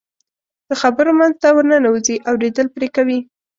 د 0.67 0.69
خبرو 0.81 1.11
منځ 1.19 1.35
ته 1.41 1.47
ورننوځي، 1.55 2.15
اورېدل 2.29 2.67
پرې 2.75 2.87
کوي. 2.95 3.19